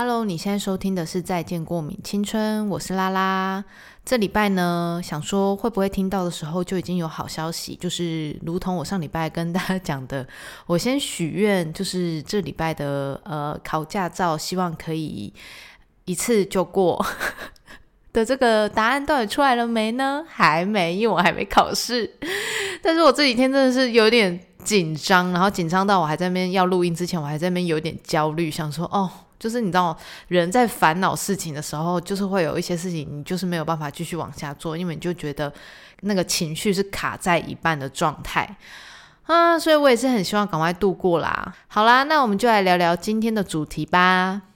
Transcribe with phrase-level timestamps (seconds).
[0.00, 3.64] Hello，你现在收听的是《再见过敏青春》，我是拉拉。
[4.04, 10.24] 这礼拜呢，想说会不会听到的时候就已经有好消息，就是如同我上礼拜跟大家讲的，
[10.68, 15.32] 我先许愿，就是这礼拜的呃考驾照，希望可以
[16.04, 17.04] 一次就过
[18.14, 20.24] 的这个答案到底出来了没呢？
[20.28, 22.08] 还没，因为我还没考试。
[22.80, 29.10] 但是我这几天真的是有点紧张，然后紧张到我还在那边要录音之前，我还在那边有点焦虑，想说哦。
[29.38, 29.96] 就是你知道，
[30.28, 35.52] 人在烦恼事情的时候，就是会有一些事情，你就是没有办法继续往下做，因为你就觉得
[36.00, 38.56] 那个情绪是卡在一半的状态
[39.24, 41.54] 啊，所以我也是很希望赶快度过啦。
[41.68, 44.47] 好啦，那我们就来聊聊今天的主题吧。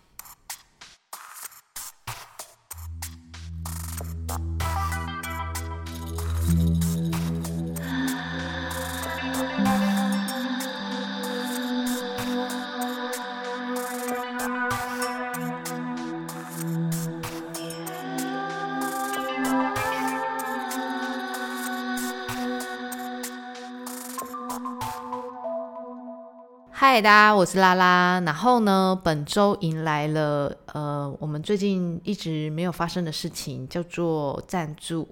[26.85, 28.21] 嗨，大家，我是拉拉。
[28.27, 35.09] 然后呢，本周迎来了呃，我们最近一直没有发生的事情，叫做赞助。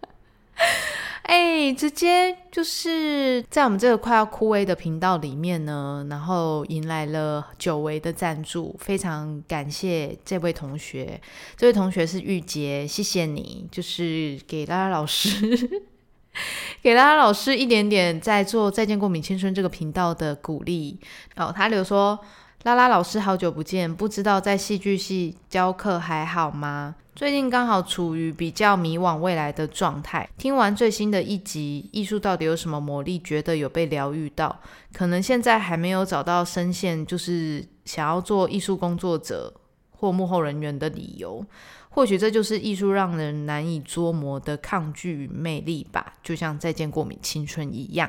[1.24, 11.18] 哎，直接就是在我们这个快要枯萎的频道里面呢，然后迎来了久违的赞助，非常感谢这位同学。
[11.56, 15.88] 这位同学是玉洁，谢谢你，就是给拉拉老师。
[16.82, 20.98] 给拉拉老师一点点在做《再见过敏青春》这个频道的鼓励
[21.36, 21.52] 哦。
[21.54, 22.18] 他留说
[22.64, 26.94] ：“拉拉老师，好久不见，不知道在戏剧系教课还好吗？
[27.14, 30.26] 最近刚好处于比较迷惘未来的状态。
[30.38, 34.60] 听完最新的一集《艺术到底有什么魔力》，觉得有被疗愈到。
[34.92, 39.52] 可能现在还没有找到深陷，就是想要做艺术工作者
[39.90, 41.44] 或幕后人员的理由。”
[41.92, 48.08] 或许这就是艺术让人难以捉摸的抗拒与魅力吧，就像再见过敏青春一样。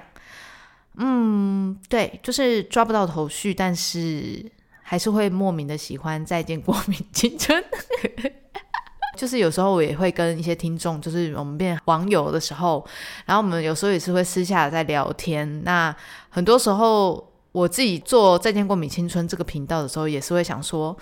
[0.98, 4.46] 嗯，对，就是抓不到头绪，但是
[4.84, 7.64] 还是会莫名的喜欢再见过敏青春。
[9.18, 12.86] 就是有时候我也会跟一些听众，就是我们变网友的时候，
[13.26, 15.64] 然后我们有时候也是会私下在聊天。
[15.64, 15.94] 那
[16.30, 20.96] 很多时候我自己做再见过敏青春这个频道的时候，也是会想说。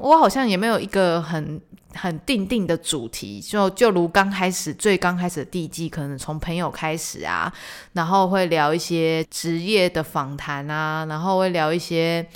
[0.00, 1.60] 我好像也没有一个很
[1.94, 7.52] 很定定的主题，就就如刚开始最刚开始的第一季，可能从朋友开始啊，
[7.92, 12.26] 然后会聊一些职业的访谈啊，然后会聊一些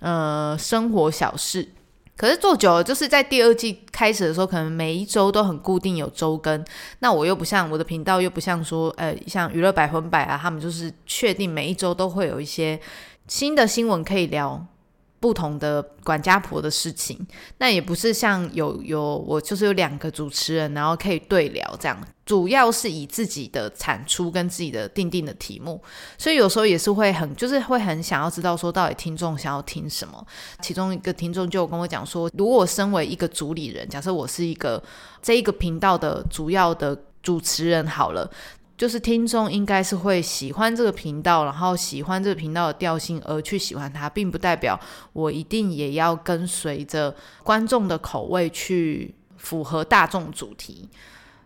[0.00, 1.68] 呃生活小事。
[2.16, 6.62] 可是做久了，就是在第二季开始的时候，可能每一周都很固定有周更。
[6.98, 12.78] 那我又不像我的频道，又不像说呃像娱乐百分百啊，他们就是确定每一周都会有一些
[13.26, 14.66] 新的新闻可以聊。
[15.20, 17.24] 不同的管家婆的事情，
[17.58, 25.78] 那也不是像有有我就是有两个主持人，然后可以对聊这样，主要是以自己的产出跟自己的定定的题目，
[26.16, 30.26] 所以有时候也是会很就是会很想要知道说到底听众想要听什么。
[30.62, 34.82] 其中一个听众就跟我讲说，如果身为一个主理人，假设我是一个
[35.20, 38.30] 这一个频道的主要的主持人好了。
[38.80, 44.80] 就是听众应该是会喜欢这个频道，然后喜欢这个频道的调性而去喜欢它，并不代表
[45.12, 47.14] 我一定也要跟随着
[47.44, 50.88] 观众的口味去符合大众主题。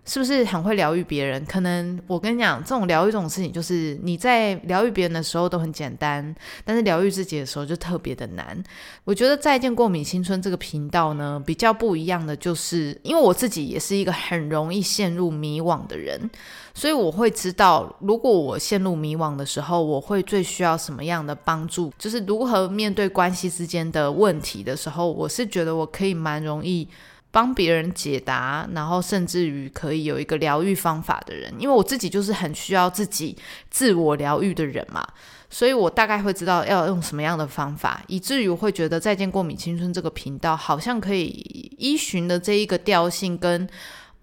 [0.07, 1.45] 是不是很会疗愈别人？
[1.47, 8.63] 可能我跟你讲，这种疗愈这种事情，就是你在疗愈别人的时候都很简单，但是疗愈自己的时候就特别的难。
[9.05, 16.31] 我觉得《再见过敏青春》这个频道呢，比较不一样的就是，因为我自己也是一个很容易陷入迷惘的人，
[16.75, 26.87] 所以我会知道，如果我陷入迷惘的时候，我会最需要什么样的帮助，就是如何面对关系之间的问题的时候，我是觉得我可以蛮容易。
[27.35, 33.37] 帮别人解答，然后甚至于可以有一个疗愈方法的人，因为我自己就是很需要自己
[33.73, 35.05] 自我疗愈的人嘛，
[35.51, 43.69] 所以我大概会知道要用什么样的方法，以至于我会觉得《再见过敏青春》这个频道好像可以依循的这一个调性，跟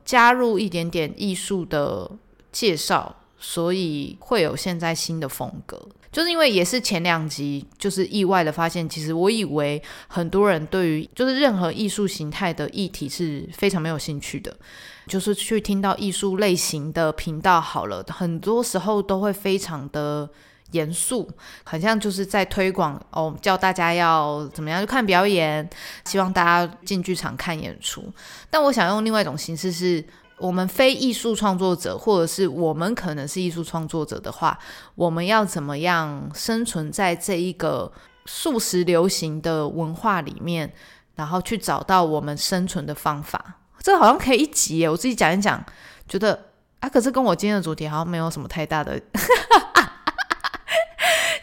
[0.05, 2.09] 加入一点点艺术的
[2.49, 5.85] 介绍，所以会有现在新的风格。
[6.11, 14.53] 就是因为也是前两集，就是意外的发现，其实我以为很多人对于就是任何艺术形态的议题是非常没有兴趣的，
[15.07, 20.29] 就是去听到艺术类型的频道好了，很多时候都会非常的
[20.71, 21.29] 严肃，
[21.63, 25.69] 好像就是在推广哦，叫大家要怎么样去看表演，
[26.03, 28.11] 希望大家进剧场看演出。
[28.49, 30.03] 但我想用另外一种形式是。
[30.41, 34.57] 我们非艺术创作者，或者是我们可能是艺术创作者的话，
[34.95, 37.91] 我们要怎么样生存在这一个
[38.25, 40.73] 素食流行的文化里面，
[41.15, 43.59] 然后去找到我们生存的方法。
[43.83, 45.63] 这好像可以一集耶，我自己讲一讲，
[46.07, 46.47] 觉得
[46.79, 48.99] 啊，可是跟我今天的主题好像没有什么太大的，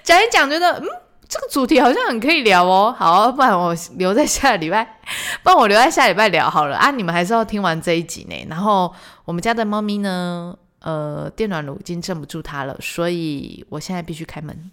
[0.02, 0.86] 讲一讲，觉得嗯，
[1.28, 2.94] 这个主题好像很可以聊哦。
[2.98, 4.98] 好，不然我留在下礼拜，
[5.44, 6.90] 不然我留在下礼拜聊好了啊。
[6.90, 8.46] 你们还是要听完这一集呢。
[8.48, 8.90] 然后
[9.26, 14.70] 我们家的猫咪呢，呃，电暖炉已经镇不住它了，所以我现在必须开门。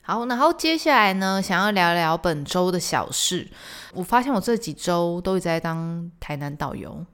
[0.00, 3.46] 好，然后接下来呢，想要聊聊本周的小事。
[3.92, 7.04] 我发现我这几周都一直在当台南导游，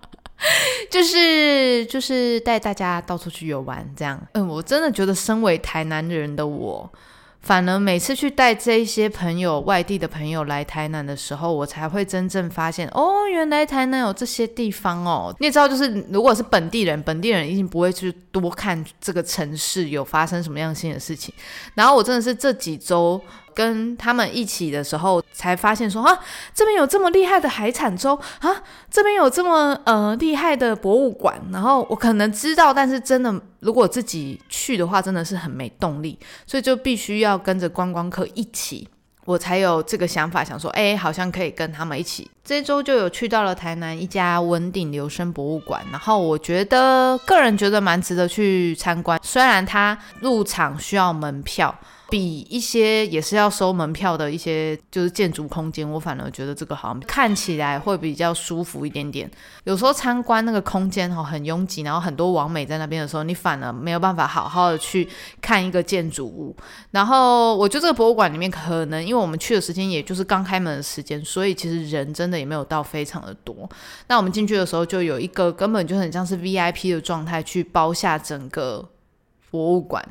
[0.90, 4.18] 就是就是带大家到处去游玩，这样。
[4.32, 6.90] 嗯，我真的觉得身为台南人的我。
[7.40, 15.34] 反而每次去带这些朋友、外地的朋友来台南的时候，我才会真正发现，哦，原来台南有这些地方哦。
[15.38, 21.32] 你也知道，就是如果是本地人，本地人一定不会去多看这个城市有发生什么样新的事情。
[21.74, 23.20] 然后我真的是这几周。
[23.58, 26.16] 跟他们一起的时候，才发现说啊，
[26.54, 31.36] 这边有这么厉害的海产粥啊，这边有这么呃厉害的博物馆。
[31.50, 36.16] 然后我可能知道，但是真的如果自己去的话，真的是很没动力，
[36.46, 38.88] 所以就必须要跟着观光客一起，
[39.24, 42.30] 我才有这个想法，想说，哎，好像可以跟他们一起。
[42.48, 51.78] 这周就有去到了台南一家文鼎留声博物馆，然后我觉得个人觉得蛮值得去参观，虽然它入场需要门票。
[52.10, 59.30] 比一些也是要收门票的一些就是建筑空间，我反而觉得这个好像看起来会比较舒服一点点。
[59.64, 65.06] 有时候参观那个空间哈很拥挤，然后很多网美在那边的时候，你反而没有办法好好的去
[65.42, 66.56] 看一个建筑物。
[66.92, 73.68] 然后我觉得这个博物馆里面可能因为我们去的时间也就是刚开门的时间，所以其实人真的也没有到非常的多。
[74.06, 78.88] 那我们进去的时候就有一个根本就很像是 VIP 的状态去包下整个
[79.50, 80.04] 博物馆。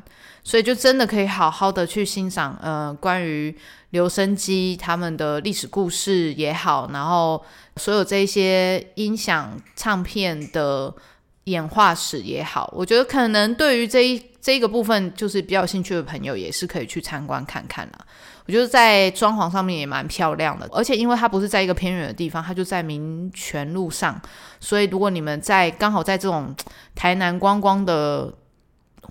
[0.43, 3.53] 所以就真的可以好好的去欣赏，呃，关于
[3.89, 7.43] 留声机他们的历史故事也好，然后
[7.75, 10.93] 所有这些音响唱片的
[11.43, 18.05] 演化史也好，我觉得可能对于这一这个部分就是比较兴趣的朋友，也是可以去参观看看啦。
[18.47, 24.19] 我觉得在装潢上面也蛮漂亮的，而且因为它不是在一个偏远的地方，它就在民权路上，
[24.59, 26.55] 所以如果你们在刚好在这种
[26.95, 28.33] 台南观光的。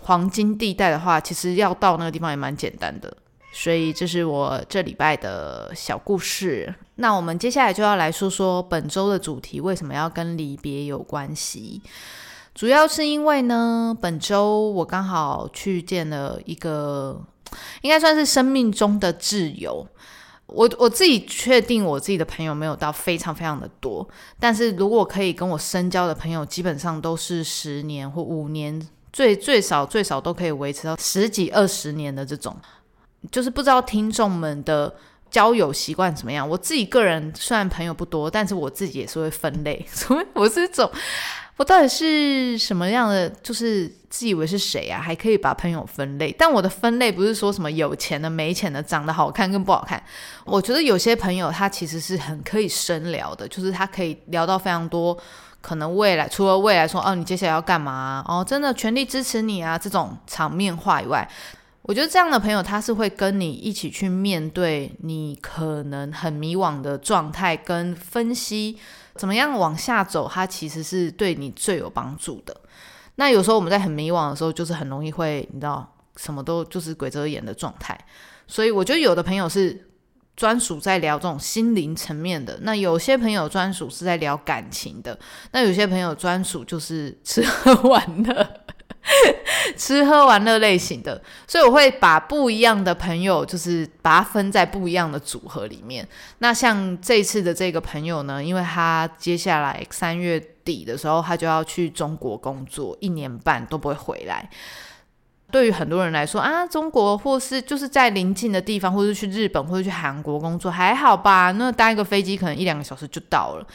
[0.03, 3.17] 黄金地带的话，其实要到那个地方也蛮简单的，
[3.51, 6.73] 所以这是我这礼拜的小故事。
[6.97, 11.81] 那我们接下来就要来说说本周的主题为什么要跟离别有关系。
[12.55, 17.21] 主要是因为呢，本周我刚好去见了一个，
[17.83, 19.87] 应该算是生命中的挚友。
[20.47, 24.09] 我我自己确定我自己的朋友没有到非常非常的多，
[24.39, 28.89] 但是如果可以跟我深交的朋友，基本上都是十年或五年。
[29.13, 32.55] 最最少最少都可以维持到十几二十年的这种，
[33.33, 34.95] 就是不知道听众们的
[35.31, 36.47] 交友习惯怎么样。
[36.47, 40.91] 我自己个人虽然朋友不多，但是我自己也是会分类， 所以我是种
[41.57, 44.99] 我到底是什么样的，就是自以为是谁啊？
[44.99, 50.03] 还可以把朋友分类，但我的分类不是说什么有钱的、没钱的、长得好看跟不好看。
[50.47, 55.17] 我觉得有些朋友他其实是很可以深聊的，就是他可以聊到非常多。
[55.61, 58.43] 可能未来除了未来说哦，你接下来要干嘛哦？
[58.43, 59.77] 真的全力支持你啊！
[59.77, 61.29] 这种场面话以外，
[61.83, 68.79] 我觉得这样的朋友他是会跟你一起去面对你可能很迷惘的状态，跟分析
[69.17, 72.57] 怎么样往下走，他其实是对你最有帮助的。
[73.17, 77.99] 那有时候我们在很迷惘的时候，就是很容易会你知道什么都就是鬼遮眼的状态，
[78.47, 79.83] 所以我觉得有的朋友是。
[80.37, 85.19] 专属在聊这种心灵层面的，那有些朋友专属是在聊感情的，
[85.53, 88.47] 那有些朋友专属就是吃喝玩乐，
[89.79, 96.07] 吃喝玩乐类型的，所以我会把不一样的朋友，就是把它分在不一样的组合里面。
[96.41, 104.51] 那像这次的这个朋友呢，因为他接下来三月底的时候，他就要去中国工作，一年半都不会回来。
[105.49, 111.53] 对于很多人来说啊，中国或是就是在临近的地方，或是去日本或者去韩国工作还好吧？
[111.53, 113.67] 那搭一个飞机可能一两个小时就到了，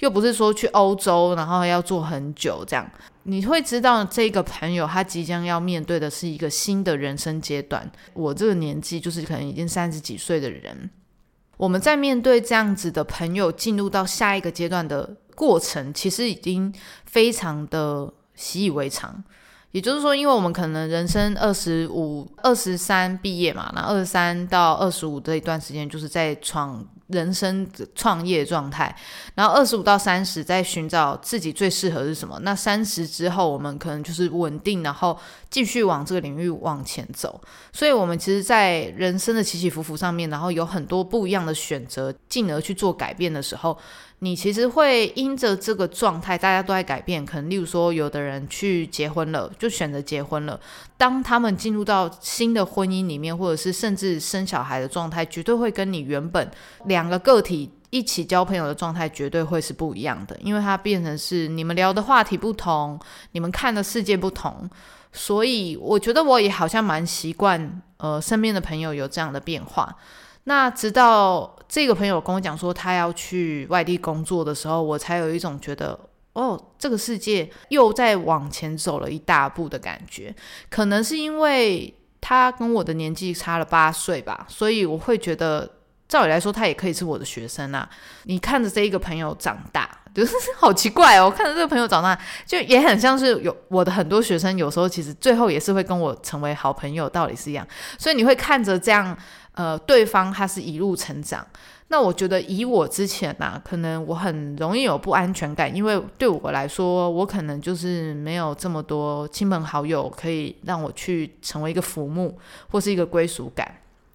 [0.00, 2.86] 又不是说去欧洲然后要坐很久这样。
[3.22, 7.90] 你会知道这个朋友他即将要面对的是一个新的人生阶段。
[8.12, 10.90] 我这个年纪就是可能已经三十几岁的人，
[11.56, 16.72] 我们在面对这样子的朋友进入到下一个阶段的过程，其实已经
[17.04, 19.22] 非常的习以为常。
[19.72, 28.94] 也就是说，因为我们可能人生二十五、二十三毕业嘛，那二十三到二十五这一段时间，就是在闯人生创业状态，
[29.34, 32.38] 然后二十五到三十在寻找自己最适合是什么。
[32.42, 35.18] 那三十之后，我们可能就是稳定，然后
[35.50, 37.40] 继续往这个领域往前走。
[37.72, 43.76] 所以，我们其实，在人生的起起伏伏上面，然后有很多不一样的选择，进而去做改变的时候，
[44.24, 47.26] 你其实会因着这个状态，大家都在改变。
[47.26, 50.58] 可能，例如说，有的人去结婚了，就选择结婚了。
[50.96, 56.50] 当他们进入到新的婚姻里面，或者是甚至生小孩的状态，绝对会跟你原本
[56.86, 62.98] 两个个体一起交朋友的状态绝对会是不一样的，因为它变成是你们聊的话题不同，
[63.32, 64.68] 你们看的世界不同，
[65.12, 69.94] 所以我觉得我也好像蛮习惯，呃，身边的朋友有这样的变化。
[70.46, 75.98] 那直到这个朋友跟我讲说他要去外地工作的时候，我才有一种觉得。
[76.34, 80.34] 哦，这个世界又在往前走了一大步的感觉，
[80.68, 85.76] 可能是因为他跟我的年纪差了八岁吧，所以我会觉得，
[86.08, 87.88] 照理来说，他也可以是我的学生呐。
[88.24, 91.30] 你看着这一个朋友长大，就 是好奇怪哦。
[91.30, 97.66] 看着这个朋友长大，就也很像是有我的很多学生，有时候其实最后也是会跟我成为好朋友，道理是一样。
[97.98, 99.16] 所以你会看着这样，
[99.52, 101.44] 呃，对方他是一路成长。
[101.88, 112.36] 那我觉得以我之前呐，可能我很容易有不安全感，因为对我来说，我可能就是没有这么多亲朋好友可以让我去成为一个浮木
[112.70, 113.70] 或是一个归属感，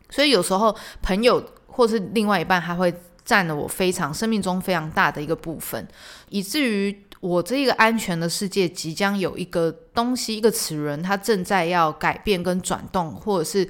[0.10, 2.92] 所以有时候朋友或是另外一半，他会
[3.30, 5.88] 占了我非常生命中非常大的一个部分，
[6.30, 13.70] 以至于我这个安全的世界即将有一个东西，一个齿轮，它正在要改变跟转动，或者是。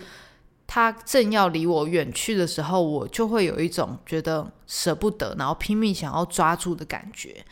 [0.71, 7.43] 它正要离我远去的时候，我就会有一种觉得舍不得，然后拼命想要抓住的感觉。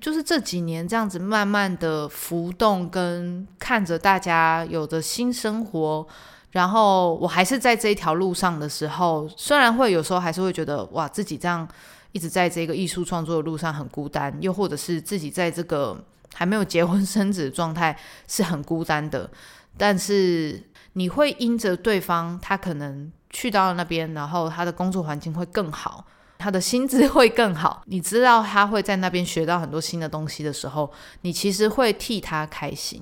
[0.00, 6.06] 就是这几年这样子慢慢的浮动，跟看着大家有着新生活，
[6.50, 11.68] 然后我还是在这一条路上的时候，虽然会有时候还是会觉得哇，自己这样
[12.12, 16.02] 一直在这个艺术创作的路上很孤单，又或者是自己在这个
[16.34, 19.30] 还没有结婚生子的状态是很孤单的，
[19.76, 20.62] 但是。
[20.94, 26.04] 你会因着对方，他可能去到那边，然后他的工作环境会更好，
[26.36, 27.84] 他的薪资会更好。
[27.86, 30.90] 你知道他会在那边学到很多新的东西的时候，
[31.20, 33.00] 你其实会替他开心。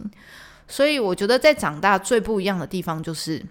[0.68, 3.42] 所以我觉得在长大最不一样的地方，就是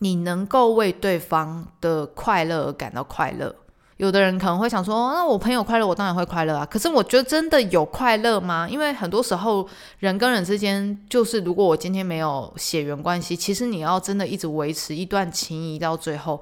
[0.00, 3.54] 你能够为对方的快乐而感到快乐。
[3.98, 6.66] 有的人可能会想说，那我朋友快乐，我当然会快乐啊。
[6.66, 8.68] 可是我觉得真的有快乐吗？
[8.70, 9.66] 因为很多时候
[10.00, 16.38] 人跟人之间，就是如果我今天没有血缘关系，其实你要真的一直维持一段情谊到最后，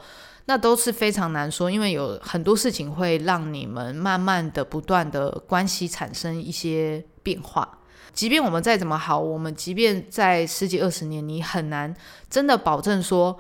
[0.47, 1.71] 那都是非常难说。
[1.71, 7.79] 因为有很多事情会让你们慢慢的、不断的关系产生一些变化。
[8.15, 11.93] 即便我们再怎么好，我们即便在十几二十年，你很难
[12.31, 13.37] 真的保证说，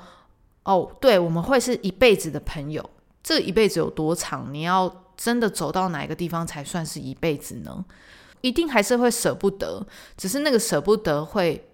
[0.65, 2.91] 哦，对，我们会是一辈子的朋友。
[3.23, 4.53] 这一辈子有多长？
[4.53, 7.85] 你要真的走到哪一个地方才算是一辈子呢？
[8.41, 11.71] 一定还是会舍不得，只是那个舍不得会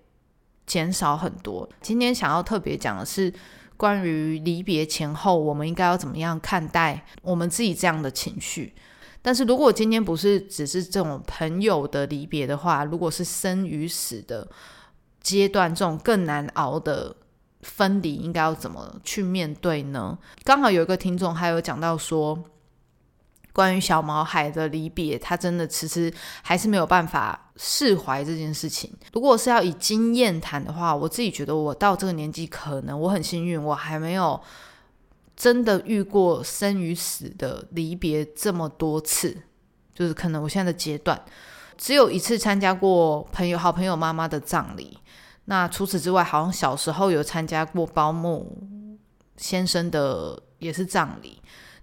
[0.67, 1.69] 减少很多。
[1.81, 3.33] 今天想要特别讲的是
[3.77, 8.75] 关于离别前后，我们应该要怎么样看待我们自己这样的情绪。
[9.23, 14.49] 但是如果今天不是只是这种朋友的离别的话，如果是生与死的
[15.21, 17.17] 阶段，这种更难熬的。
[17.63, 20.17] 分离应该要怎么去面对呢？
[20.45, 22.43] 刚好有一个听众还有讲到说，
[23.53, 26.11] 关于小毛孩的离别，他真的迟迟
[26.41, 28.91] 还是没有办法释怀这件事情。
[29.13, 34.41] 如果是要以经验谈的话，我自己觉得我到这个年纪，可能我很幸运，我还没有
[35.41, 39.35] 真的遇过生与死的离别这么多次。
[39.95, 41.19] 就是可能我现在的阶段，
[41.79, 44.99] 只有一次参加过朋友好朋友妈妈的葬礼。
[45.47, 48.55] 那除此之外，好像小时候有参加过保姆
[49.39, 51.41] 先生的也是葬礼。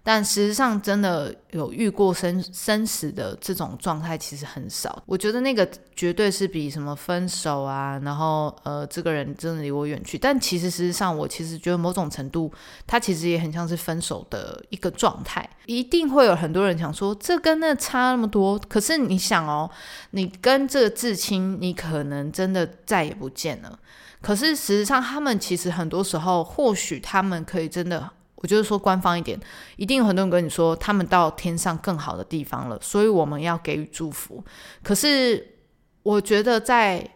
[0.10, 5.04] 但事实上，真的有遇过生生死的这种状态，其实很少。
[5.06, 10.18] 我觉得那个绝对是比什么分手啊，然后呃，这个人真的离我远去。
[10.18, 12.50] 但其实事实上，我其实觉得某种程度，
[12.88, 15.46] 他其实也很像是分手的一个状态。
[15.66, 18.58] 一定会有很多人想说，这跟那差那么多。
[18.70, 19.70] 可是你想哦，
[20.12, 23.78] 你跟这个至亲，你可能真的再也不见了。
[24.22, 28.10] 可是事实上，他们其实很多时候，或许他们可以真的。
[28.38, 29.40] 我就是说，官方一点，
[29.76, 34.44] 一定有很多人跟你说，他们到天上更好的地方了，所以我们要给予祝福。
[34.84, 35.56] 可是，
[36.04, 37.10] 我觉得在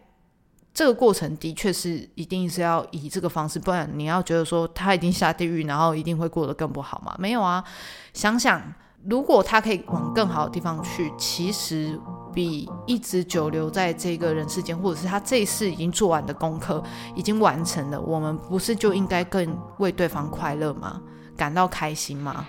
[0.74, 7.14] 这个过程，的确是一定是要以这个方式，不然你要觉得说他一定下地狱，然后一定会过得更不好吗？
[7.18, 7.62] 没有啊，
[8.12, 8.60] 想想
[9.04, 12.00] 如果他可以往更好的地方去，其实
[12.34, 16.82] 比一直久留在这个人世间，或者是他这一世已经做完的功课
[17.14, 21.00] 已经完成了，我们不是就应该更为对方快乐吗？
[21.36, 22.46] 感到开心吗？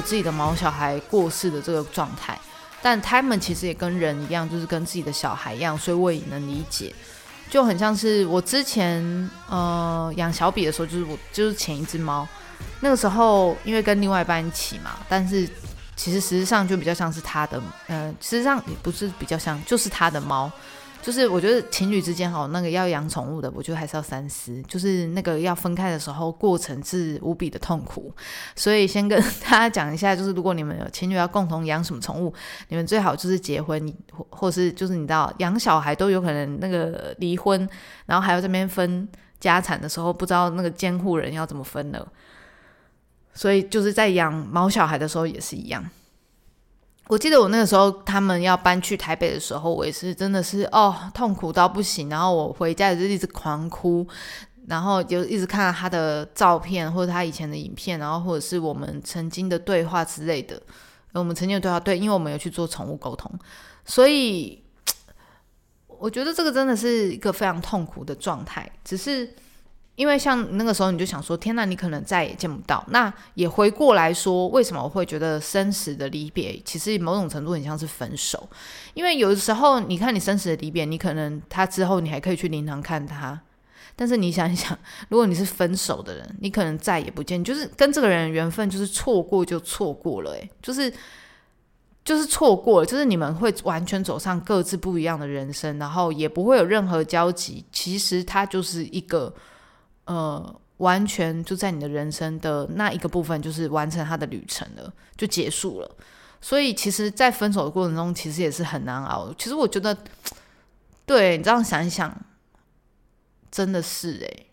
[0.00, 2.40] 我自己的毛小孩过世的这个状态，
[2.80, 6.90] 但他们其实也跟人一样，就是跟自己的小孩一样，所以我也能理解，
[7.50, 12.26] 就很像是我之前呃养小比的时候，就是我就是前一只猫，
[12.80, 15.46] 那个时候因为跟另外一半一起嘛，但是
[15.96, 20.50] 其实实质上就比较像是他的，呃，实际上也不是比较像，就是他的猫。
[21.02, 24.62] 就是我觉得情侣之间哈，那个要养宠物的，我觉得还是要三思。
[24.68, 28.14] 就是那个要分开的时候，过程是无比的痛苦。
[28.54, 32.32] 所以先跟大家讲一下，就是如果你们有情侣要共同养什么宠物，
[32.68, 37.68] 你们最好就是结婚，或或是就是你知道养小孩都有可能那个离婚，
[38.06, 39.08] 然后还要这边分
[39.38, 42.06] 家产的时候，不知道那个监护人要怎么分了。
[43.32, 45.82] 所以就是在养 毛小孩的时候也是一样。
[47.10, 52.08] 我记得我那个时候，他们要搬去台北的时候，我也是真的是哦，痛苦到不行。
[52.08, 54.06] 然后我回家就一直狂哭，
[54.68, 60.62] 然后就一直看他的照片或者他以前的影片，然后或者是我们曾经的对话之类的。
[61.12, 63.28] 我们曾经的对话，对，因为我们有去做宠物沟通，
[63.84, 64.62] 所以
[65.98, 69.28] 我觉得这个真的是一个非常痛苦的状态，只是。
[70.00, 72.82] 因为像那个时候，你就想说，天呐，你可能再也见不到。
[72.88, 78.48] 那也回过来说，为什么我会觉得生死的离别，其实某种程度很像是分手。
[78.94, 83.38] 因为有的时候，你看你生死的离别，你可能他之后你还可以去灵堂看他，
[83.94, 84.74] 但是你想一想，
[85.10, 90.90] 如果你是分手的人，你可能再也不见，就是跟这个人缘分就是错过就错过了，诶，就是
[92.02, 97.62] 就是错过了，就是你们会完全走上各自不一样的人生，然后也不会有任何交集。
[97.70, 99.30] 其实他就是一个。
[100.10, 105.96] 呃，完全就在你的人生的那一个部分，就是完成他的旅程了，就结束了。
[106.40, 109.32] 所以，其实，在分手的过程中，其实也是很难熬。
[109.38, 109.96] 其实，我觉得，
[111.06, 112.12] 对你这样想一想，
[113.52, 114.46] 真的是诶，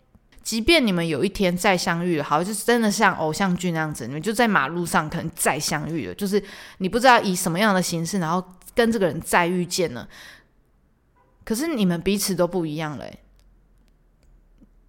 [0.44, 6.40] 即便你们有一天再相遇了，好，就是真的像偶像剧那样子，你们就在马路上可能再相遇了，就是
[6.76, 8.40] 你不知道以什么样的形式，然后
[8.76, 10.08] 跟这个人再遇见了，
[11.44, 13.04] 可是你们彼此都不一样了。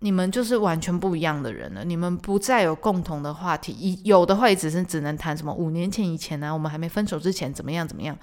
[0.01, 1.83] 你们就是完全不一样的人了。
[1.83, 6.53] 你们不再有共同的话题，有的话也只是只能谈什么五年前以前呢？
[6.53, 8.17] 我们还没分手之前怎么样怎么样？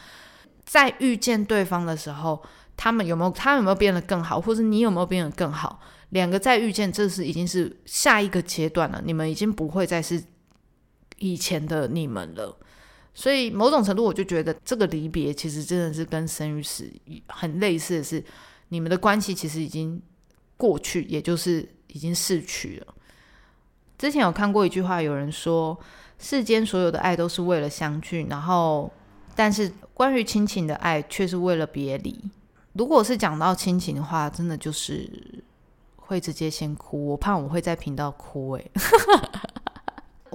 [0.64, 2.42] 在遇见对方的时候，
[2.78, 5.78] 他们有没有他们有没有变得更好，或者你有没有变得更好？
[6.10, 9.02] 两个在遇见，这是已经是下一个阶段了。
[9.04, 10.22] 你们已经不会再是
[11.18, 12.56] 以前的你们了。
[13.12, 16.90] 所以某种程度，我就觉得这个离别其实真的是跟生与死
[17.28, 18.24] 很类似的是，
[18.68, 20.00] 你们的关系其实已经。
[20.56, 22.94] 过去，也就是已经逝去了。
[23.98, 25.78] 之前有看过一句话，有人说
[26.18, 28.92] ：“世间所有的爱都是为了相聚，然后，
[29.34, 32.18] 但是关于亲情的爱却是为了别离。”
[32.74, 35.10] 如果是讲到亲情的话，真的就是
[35.96, 37.06] 会直接先哭。
[37.06, 38.70] 我怕我会在频道哭，诶。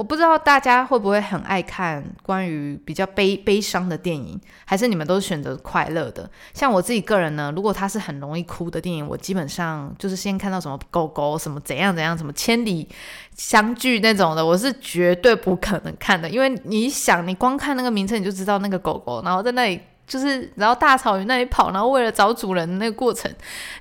[0.01, 6.27] 我不知道大家会不会很爱看关于比较悲悲伤的电影，还是你们都选择快乐的？
[6.55, 12.89] 像我自己个人呢，如果它是很容易哭的电影，我基本上就是先看到什么狗狗什么怎样怎样，什么千里
[13.37, 16.27] 相聚那种的，我是绝对不可能看的。
[16.27, 19.79] 因为你想，你光看那个名称你就知道那个狗狗，然后在那里
[20.11, 23.33] 就是，然后大草原那里跑，然后为了找主人的那个过程，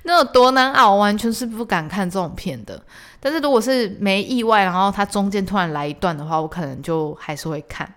[0.03, 2.81] 那有多难熬，完全是不敢看这种片的。
[3.19, 7.93] 但是如果是没意外，然后它中间突然来一段的话，我可能就还是会看。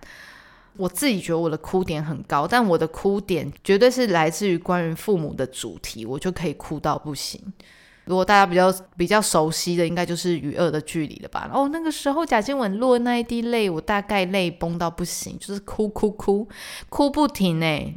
[0.77, 7.41] 我自己觉得我的哭点很高，但我的哭点绝对是来自于关于父母的主题，我就可以哭到不行。
[8.07, 11.49] 如果大家比较比较熟悉的，应该就是《与恶的距离》了吧？
[11.55, 16.47] 哦，那个时候贾静雯落那一滴泪，我大概泪崩到不行，就是哭哭哭
[16.89, 17.97] 哭不停诶。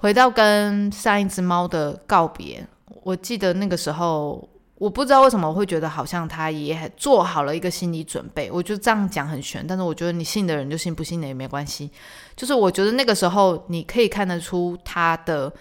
[0.00, 2.66] 回到跟上一只猫的告别，
[3.02, 4.48] 我记得那个时候。
[4.80, 8.50] 我不知道为什么会觉得好像他也做好了一个心理准备。
[8.50, 11.90] 我就这样讲很玄，但是我觉得你信的人就信，不信的也没关系。
[12.34, 15.52] 就是我觉得那个时候你可以看得出他的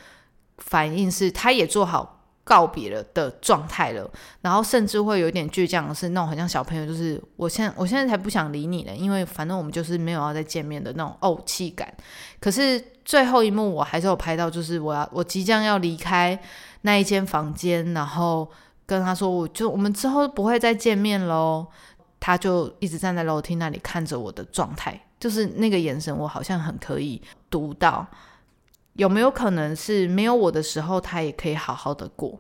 [0.60, 11.94] 反应是，他也做好告别了的状态了，然后甚至会有点倔强，是那种很像小朋友，就是我现我现在才不想理你了，因为反正我们就是没有要再见面的那种怄气感。
[12.40, 16.40] 可是最后一幕我还是有拍到，就是我要我即将要离开
[16.82, 18.48] 那一间房间，然后。
[18.90, 21.68] 跟他说，我就我们之后不会再见面喽。
[22.20, 28.04] 他就一直站在楼梯那里看着我的状态，就是那个眼神，我好像很可以读到。
[28.94, 32.40] 有没有可能是没有我的时候，他也可以好好的过？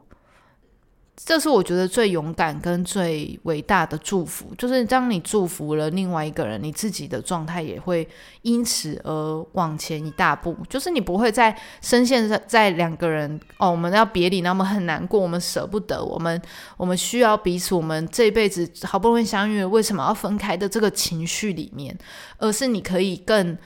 [1.25, 8.07] 这是我觉得最勇敢跟最伟大的祝福，就是当你祝福了另外一个人，你自己的状态也会
[8.41, 10.55] 因此而往前一大步。
[10.69, 16.41] 就是你不会再深陷在在两个人哦，我们要别离，那么很难过，我们舍不得，我们
[16.77, 21.95] 我们需要彼此，我们这一辈子好不容易相遇，为什么要分开的这个情绪里面，
[22.37, 23.57] 而是你可以更。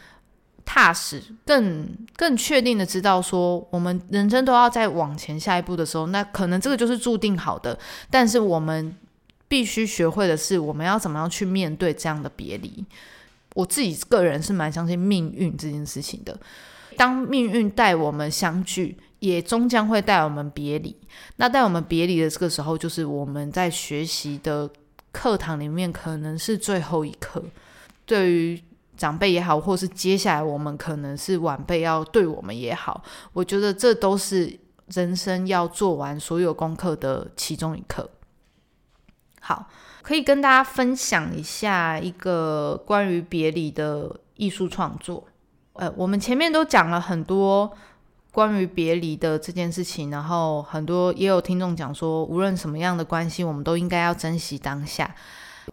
[0.65, 7.77] 踏实，更更确定的知道说，我们人生都要再往前下一步的时候，那可能这个就是注定好的。
[8.09, 8.95] 但是我们
[9.47, 12.83] 必须学会的是，我们要怎么样去面对这样的别离。
[13.55, 16.35] 我自己个人是蛮相信命运这件事情的。
[16.97, 20.95] 当命运带我们相聚，也终将会带我们别离。
[21.35, 24.69] 那带我们别离的这个时候，就是我们在学习的
[25.11, 27.43] 课堂里面，可能是最后一课。
[28.05, 28.61] 对于
[28.95, 33.03] 长辈也好，或是接下来我们可能是晚辈要对我们也好，
[33.33, 38.09] 我觉得这都是人生要做完所有功课的其中一课。
[39.41, 39.67] 好，
[40.01, 45.25] 可以跟大家分享一下一个关于别离的艺术创作。
[45.73, 47.71] 呃，我们前面都讲了很多
[48.31, 55.13] 关于别离的这件事情，然后很多也有听众讲说，无论什么样的关系，我们都应该要珍惜当下。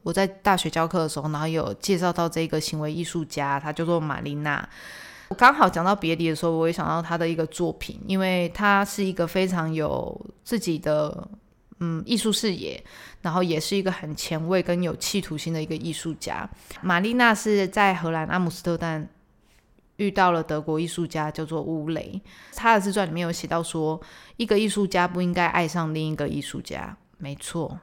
[0.02, 4.68] 我在大学教课的时候，然后有介绍到这个行为艺术家，他叫做玛丽娜。
[5.28, 11.28] 我刚好讲到别离的时候，我也想到他的一个作品，因为他是一个非常有自己的
[11.78, 12.82] 嗯艺术视野，
[13.22, 16.48] 然后也是一个很前卫跟有企图心的一个艺术家。
[16.82, 19.08] 玛丽娜是在荷兰阿姆斯特丹
[19.96, 22.20] 遇到了德国艺术家叫做乌雷，
[22.56, 24.00] 他的自传里面有写到说，
[24.36, 26.96] 一个艺术家不应该爱上另一个艺术家。
[27.18, 27.78] 没错，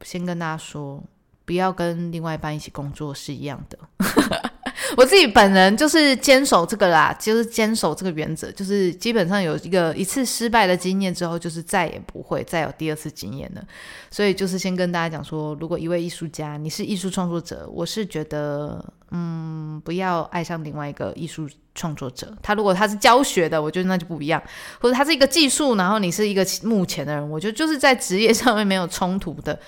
[0.00, 1.02] 先跟大家说。
[1.50, 3.76] 不要跟另外一半一起工作是一样的。
[4.96, 13.64] 我自己本人就是坚守这个啦，就是坚守这个原则，就是基本上有一个一次失败的经验之后，就是再也不会再有第二次经验了。
[14.12, 22.32] 所以就是先跟大家讲说，如果一位艺术家，你是艺术创作者，我是觉得，嗯，不要爱上另外一个艺术创作者。
[22.40, 24.40] 他如果他是教学的，我觉得那就不一样；
[24.80, 29.58] 或者他是一个技术，然后你是一个目前的人，我觉得就是在职业上面没有冲突的。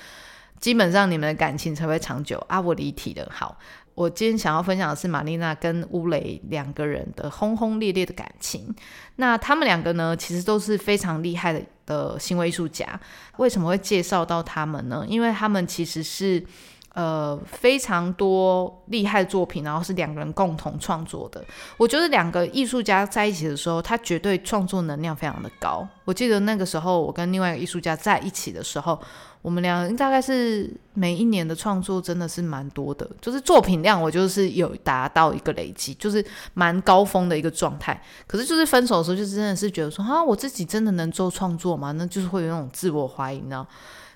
[0.62, 2.58] 基本上你们的感情才会长久啊！
[2.58, 3.28] 我离题的。
[3.30, 3.58] 好，
[3.96, 8.72] 我今天想要分享的是玛丽娜跟乌雷两个人的轰轰烈烈的感情。
[9.16, 12.98] 那他们两个呢，其实都是非常厉害的的行为艺术家。
[13.38, 15.04] 为什么会介绍到他们呢？
[15.08, 16.42] 因为他们其实是。
[16.94, 21.42] 呃，非常多厉害的作品，然后是两个人共同创作的。
[21.78, 25.88] 我觉得两个艺术家在一起的时候，他绝对创作能量非常的高。
[26.04, 29.00] 我记得那个时候，我跟另外一个艺术家在一起的时候，
[29.42, 36.24] 我们俩大概是每一年的创作真的是蛮多的，就是作品量我就是有达到一个累积，就是
[36.54, 38.02] 蛮高峰的一个状态。
[38.26, 41.92] 可是就是分手的时候，就是真的是觉得说，啊，我自己真的能做创作吗？
[41.92, 43.66] 那就是会有那种自我怀疑呢。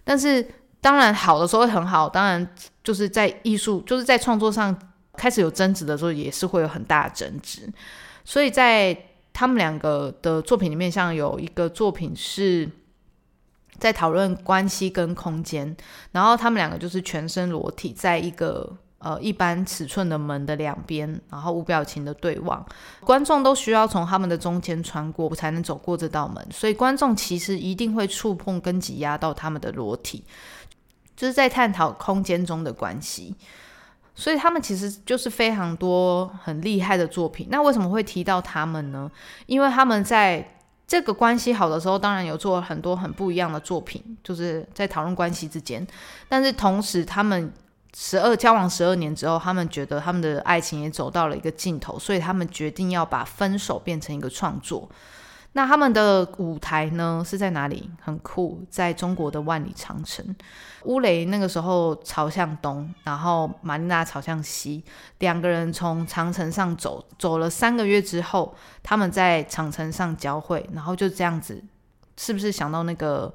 [0.02, 0.46] 但是。
[0.78, 2.08] 当然，好的时候会很好。
[2.08, 2.48] 当然，
[2.84, 4.76] 就是在艺术，就是在创作上
[5.14, 7.68] 开始有争执的时候，也是会有很大的争执。
[8.24, 8.96] 所以在
[9.32, 12.70] 他们两个的作品里面，像有一个作品是
[13.78, 15.76] 在讨论关系跟空间，
[16.12, 22.64] 然后他们两个就是全身裸体，在一个呃一般尺寸的门的两边，然后无表情的对望，
[23.00, 30.24] 观众都需要从他们的中间穿过才能走过这道门，所以观众其实一定会触碰跟挤压到他们的裸体。
[31.16, 33.34] 就是在探讨空间中的关系，
[34.14, 37.48] 所以他们其实就是非常多很厉害的作品。
[37.50, 39.10] 那为什么会提到他们呢？
[39.46, 40.46] 因为他们在
[40.86, 45.84] 这个关系好的时候，当然有做很多很不一样的作品，就是在讨论关系之间。
[46.28, 47.52] 但是同时，他们
[47.96, 54.88] 十二交往十二年之后，他们觉得他们的爱情也走到了一个尽头，所以他们决定要把分手变成一个创作。
[55.56, 57.90] 那他们的舞台呢是在哪里？
[58.02, 60.22] 很酷，在中国的万里长城。
[60.84, 64.84] 乌雷那个时候朝向东，然后玛丽娜朝向西，
[65.20, 71.64] 两个人从长城上走，走了三个月之后，他们在长城上交汇，然后就这样子，
[72.18, 73.32] 是不是想到那个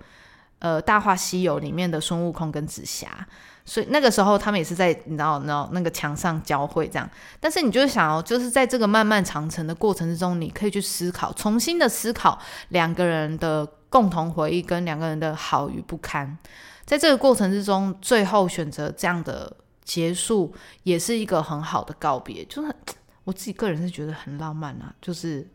[0.60, 3.27] 呃《大话西游》里面的孙悟空跟紫霞？
[3.65, 16.38] 所以那个时候他们也是在你知道，你知道那个墙上交汇这样，但是你就是想要，就是在这个漫漫长城的过程之中，你可以去思考，重新的思考两个人的共同回忆跟两个人的好与不堪，
[16.86, 22.76] 在这个过程之中，最后选择这样的结束，也是一个很好的告别，就是
[23.24, 25.47] 我自己个人是觉得很浪漫啊，就是。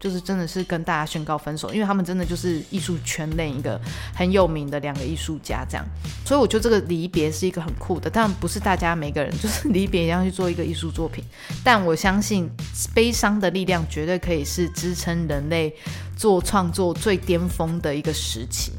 [0.00, 3.80] 就是真的是跟大家宣告分手，因为他们真的就是艺术圈内一个
[4.14, 5.84] 很有名的两个艺术家，这样，
[6.24, 11.24] 所以我觉得这个离别是一个很酷的，但不是大家每个人就是离别一样去做一个艺术作品，
[11.64, 12.48] 但我相信
[12.94, 15.74] 悲伤的力量绝对可以是支撑人类
[16.16, 18.72] 做创作最巅峰的一个时期。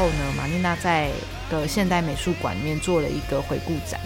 [0.00, 1.10] 后呢，玛丽娜在
[1.50, 4.00] 的现代美术馆里面做了一个回顾展，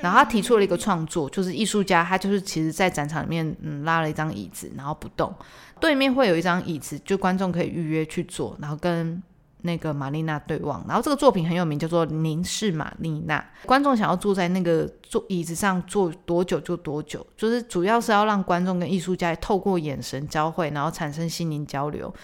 [0.00, 5.34] 然后她提出了一个创作，就是艺术家他就是其实在展场里面嗯拉了一张椅子，然后不动，
[5.80, 9.20] 对面会有一张椅子，就观众可以预约去坐，然后跟
[9.62, 10.84] 那个玛丽娜对望。
[10.86, 22.14] 然后这个作品很有名，叫做《凝视玛丽娜》，观众想要坐在那个坐椅子上坐多久就多久，就是主要是要让观众跟艺术家透过眼神交汇，然后产生心灵交流。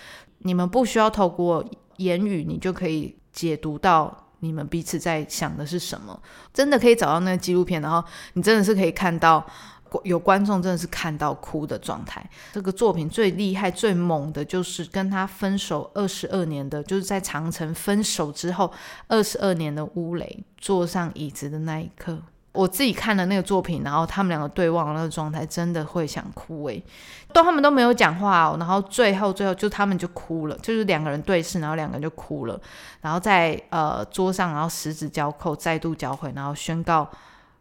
[0.43, 1.65] 你们不需要透过
[1.99, 6.21] 言语，你就可以解读到你们彼此在想的是什么。
[6.53, 9.47] 真的可以找到那个纪录片，然后你真的是可以看到
[10.05, 12.29] 有观众真的是看到哭的状态。
[12.53, 18.73] 这个作品最厉害、最猛的就是跟他分手二十二年的，就是在长城分手之后
[19.07, 22.21] 二十二年的乌雷坐上椅子的那一刻。
[22.53, 26.83] 我自己看了那个作品，然后他们两个对望的那个状态，真的会想哭诶、
[27.33, 32.61] 都他们都没有讲话哦，然后最后最后就他们就哭了，就是两个人对视，然后两个人就哭了，
[33.01, 37.09] 然后在呃桌上，然后十指交扣，再度交汇，然后宣告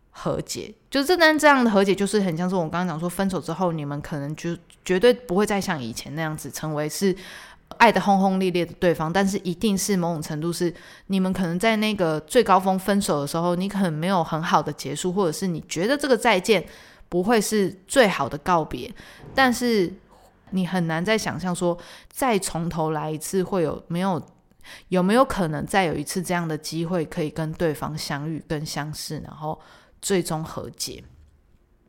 [0.09, 0.73] 和解。
[0.89, 7.15] 就是这单这样的和解，就是很像是我刚刚讲说，分手之后你们可能就绝对不会再像以前那样子成为是。
[7.77, 10.73] 爱的轰轰烈烈的对方，但是一定是某种程度是
[11.07, 16.65] 你们可能在那个最高峰分手的时候，你可能没有很好的结束，或者是你觉得这个再见
[17.09, 18.93] 不会是最好的告别，
[19.33, 19.93] 但是
[20.51, 21.77] 你很难再想象说
[22.09, 24.21] 再从头来一次会有没有
[24.89, 29.59] 有没有可能再有一次这样的机会可以跟对方相遇跟相识，然后
[30.01, 31.03] 最终和解。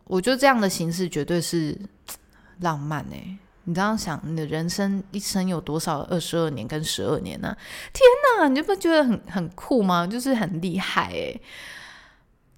[0.05, 1.79] 我觉得这样的形式绝对是
[2.61, 7.55] 浪漫诶、你这样想，你的人生一生有多少二十二年跟十二年呢、
[7.93, 8.03] 天
[8.41, 10.07] 哪，你就不觉得很很酷吗？
[10.07, 11.39] 就是很厉害诶。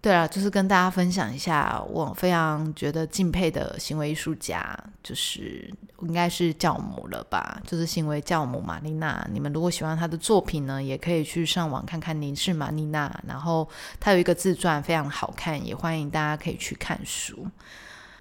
[0.00, 5.68] 对啊，就是跟大家分享一下，我非常觉得敬佩的行为艺术家，就是
[6.02, 9.26] 应该是教母了吧，就是行为教母玛丽娜。
[9.32, 13.68] 你们如果喜欢她的作品呢，也可以去上网看看《凝视玛丽娜》，然后
[13.98, 17.48] 她有一个自传非常好看，也欢迎大家可以去看书。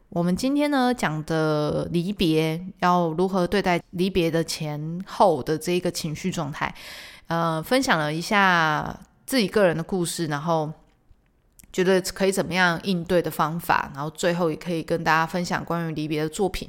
[0.10, 6.74] 我们今天呢讲的离别，要如何对待离别的前后的这一个情绪状态，
[7.28, 10.72] 呃，分享了一下自己个人的故事，然后
[11.72, 16.68] 觉得可以怎么样应对的方法，然后最后也可以跟大家分享关于离别的作品。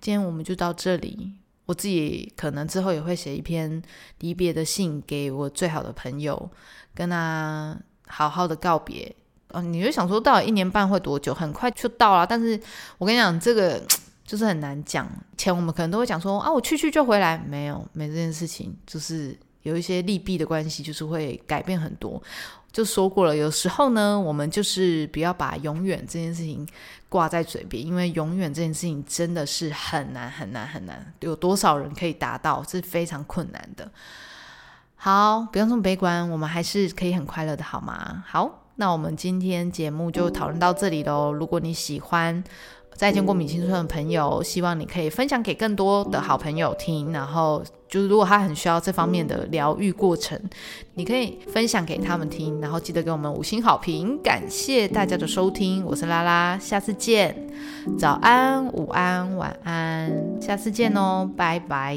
[0.00, 1.34] 今天我们就到这里，
[1.66, 3.80] 我自己可能之后也会写一篇
[4.18, 6.50] 离别的信给我最好的朋友，
[6.92, 9.14] 跟他好好的告别。
[9.50, 11.32] 哦，你就想说到底一年半会多久？
[11.32, 12.26] 很快就到了。
[12.26, 12.60] 但是
[12.98, 13.82] 我跟你讲，这个
[14.24, 15.06] 就是很难讲。
[15.06, 22.22] 以前我们可能都会讲说啊，我去去就回来，没有，没这件事情，就是有一些利弊的关系，就是会改变很多。
[22.70, 26.68] 就说过了，有时候呢，我们就是不要把永远这件事情
[27.08, 33.90] 挂在嘴边，因为永远这件事情真的是很难很难很难，有多少人可以达到，是非常困难的。
[34.96, 38.22] 好，不用这么悲观，我们还是可以很快乐的，好吗？
[38.26, 38.66] 好。
[38.80, 41.32] 那我们今天节目就讨论到这里喽。
[41.32, 42.42] 如果你喜欢
[42.94, 47.12] 再见过米青春的朋友，希望你可以分享给更多的好朋友听。
[47.12, 50.40] 然后就是如果他很需要这方面的疗愈过程，
[50.94, 52.60] 你可以分享给他们听。
[52.60, 55.84] 然后记得给我们五星好评，感谢大家的收听。
[55.84, 57.34] 我是拉拉，下次见。
[57.98, 61.96] 早安、午安、晚安，下次见哦，拜拜。